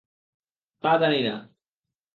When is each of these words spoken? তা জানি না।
তা 0.83 0.91
জানি 0.97 1.19
না। 1.23 1.35